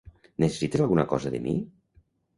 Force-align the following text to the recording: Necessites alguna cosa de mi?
Necessites 0.43 0.83
alguna 0.85 1.05
cosa 1.13 1.35
de 1.37 1.43
mi? 1.47 1.57